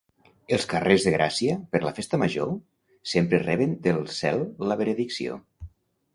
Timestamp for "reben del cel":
3.45-4.43